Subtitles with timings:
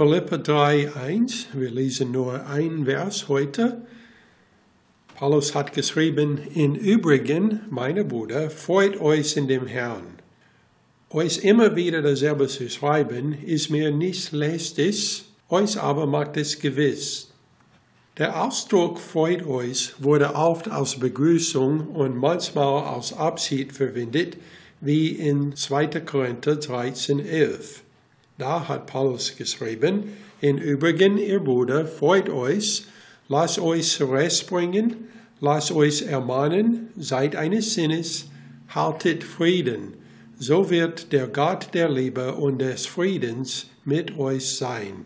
[0.00, 1.48] Philippa 3, 1.
[1.52, 3.82] Wir lesen nur ein Vers heute.
[5.14, 10.06] Paulus hat geschrieben, in Übrigen, meine Brüder, freut euch in dem Herrn.
[11.10, 17.30] Euch immer wieder dasselbe zu schreiben, ist mir nicht lästig, euch aber macht es gewiss.
[18.16, 24.38] Der Ausdruck freut euch wurde oft als Begrüßung und manchmal als Abschied verwendet,
[24.80, 25.88] wie in 2.
[26.00, 27.82] Korinther 13, 11.
[28.40, 32.84] Da hat Paulus geschrieben, in Übrigen, ihr Bruder, freut euch,
[33.28, 35.08] lasst euch zurechtbringen,
[35.40, 38.30] lasst euch ermahnen, seid eines Sinnes,
[38.70, 39.92] haltet Frieden.
[40.38, 45.04] So wird der Gott der Liebe und des Friedens mit euch sein.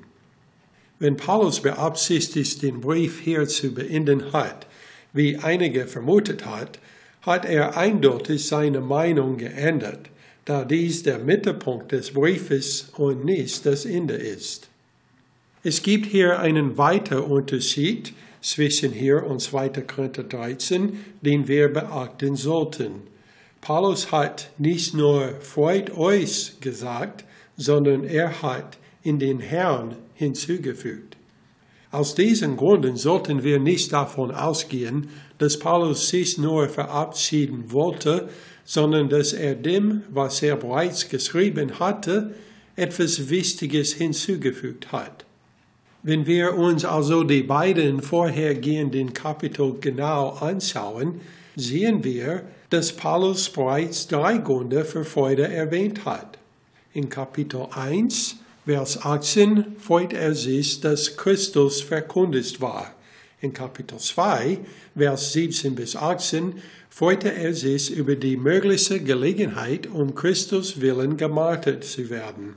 [1.01, 4.69] Wenn Paulus beabsichtigt, den Brief hier zu beenden hat,
[5.13, 6.79] wie einige vermutet hat,
[7.23, 10.09] hat er eindeutig seine Meinung geändert
[10.45, 14.69] da dies der Mittelpunkt des Briefes und nicht das Ende ist.
[15.63, 18.13] Es gibt hier einen weiteren Unterschied
[18.43, 19.71] zwischen hier und 2.
[19.71, 23.03] Korinther 13, den wir beachten sollten.
[23.63, 27.25] Paulus hat nicht nur freut euch gesagt,
[27.57, 31.17] sondern er hat in den Herrn hinzugefügt.
[31.95, 38.29] Aus diesen Gründen sollten wir nicht davon ausgehen, dass Paulus sich nur verabschieden wollte,
[38.65, 42.35] sondern dass er dem, was er bereits geschrieben hatte,
[42.75, 45.25] etwas Wichtiges hinzugefügt hat.
[46.03, 51.21] Wenn wir uns also die beiden vorhergehenden Kapitel genau anschauen,
[51.55, 56.39] sehen wir, dass Paulus bereits drei Gründe für Freude erwähnt hat.
[56.93, 62.95] In Kapitel 1, Vers 18 freut er sich, dass Christus verkündigt war.
[63.43, 64.59] In Kapitel 2,
[64.97, 71.85] Vers 17 bis 18 freute er sich über die mögliche Gelegenheit, um Christus willen gemartert
[71.85, 72.55] zu werden.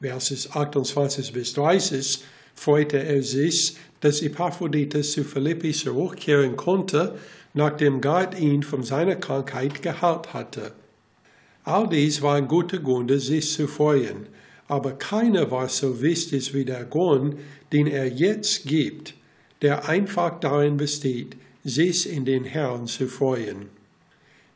[0.00, 2.20] Verses 28 bis 30
[2.54, 7.18] freute er sich, dass Epaphroditus zu Philippi zurückkehren konnte,
[7.52, 10.72] nachdem Gott ihn von seiner Krankheit geheilt hatte.
[11.64, 14.26] All dies waren gute Gründe, sich zu freuen,
[14.68, 17.38] aber keiner war so wichtig wie der Grund,
[17.72, 19.14] den er jetzt gibt,
[19.62, 23.70] der einfach darin besteht, sich in den Herrn zu freuen.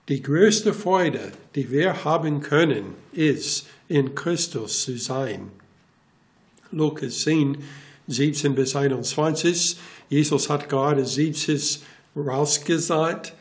[0.09, 5.51] Die größte Freude, die wir haben können, ist, in Christus zu sein.
[6.71, 7.59] Lukas 10,
[8.09, 9.77] 17 bis 21.
[10.09, 11.81] Jesus hat gerade 70
[12.17, 13.35] rausgesagt,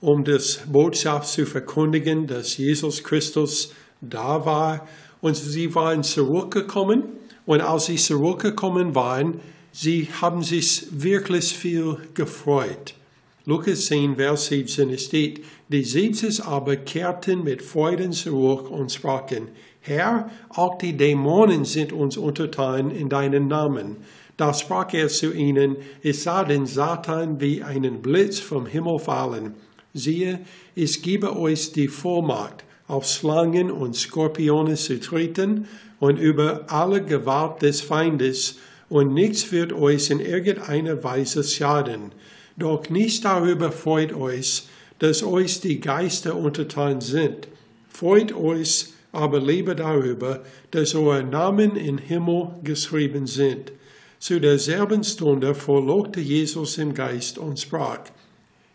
[0.00, 4.88] um das Botschaft zu verkündigen, dass Jesus Christus da war.
[5.20, 7.04] Und sie waren zurückgekommen.
[7.46, 9.40] Und als sie zurückgekommen waren,
[9.72, 12.94] sie haben sich wirklich viel gefreut.
[13.46, 19.48] Lukas 10, Vers 17 steht, die Siebzes aber kehrten mit Freuden zurück und sprachen,
[19.80, 23.96] Herr, auch die Dämonen sind uns untertan in deinen Namen.
[24.36, 29.54] Da sprach er zu ihnen, es sah den Satan wie einen Blitz vom Himmel fallen.
[29.94, 30.40] Siehe,
[30.74, 35.68] ich gebe euch die Vollmacht, auf Schlangen und Skorpione zu treten
[36.00, 38.56] und über alle Gewalt des Feindes,
[38.88, 42.10] und nichts wird euch in irgendeiner Weise schaden.
[42.56, 44.64] Doch nicht darüber freut euch,
[44.98, 47.46] dass euch die Geister untertan sind.
[47.88, 53.72] Freut euch aber lieber darüber, dass eure Namen im Himmel geschrieben sind.
[54.18, 58.00] Zu derselben Stunde verlobte Jesus im Geist und sprach,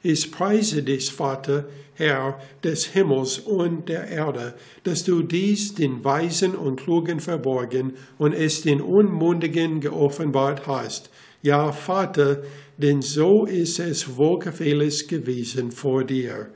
[0.05, 6.53] ich preise dich, Vater, Herr des Himmels und der Erde, dass du dies den Weisen
[6.53, 11.09] und Klugen verborgen und es den Unmundigen geoffenbart hast.
[11.41, 12.44] Ja, Vater,
[12.77, 16.49] denn so ist es wohlgefällig gewesen vor dir.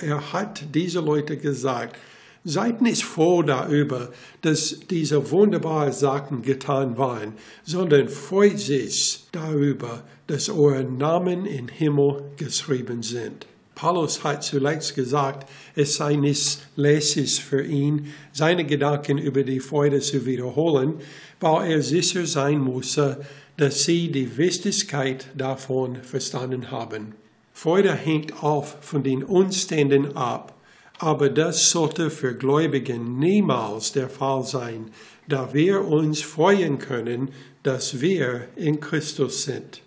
[0.00, 1.96] Er hat diese Leute gesagt,
[2.44, 7.34] seid nicht froh darüber, dass diese wunderbaren Sachen getan waren,
[7.64, 13.46] sondern freut sich darüber, dass eure Namen im Himmel geschrieben sind.
[13.74, 20.00] Paulus hat zuletzt gesagt, es sei nicht lässig für ihn, seine Gedanken über die Freude
[20.00, 20.94] zu wiederholen,
[21.40, 23.24] weil er sicher sein musste,
[23.56, 27.14] dass sie die Wichtigkeit davon verstanden haben.
[27.54, 30.59] Freude hängt oft von den Umständen ab,
[31.02, 34.90] aber das sollte für Gläubigen niemals der Fall sein,
[35.26, 37.30] da wir uns freuen können,
[37.62, 39.82] dass wir in Christus sind.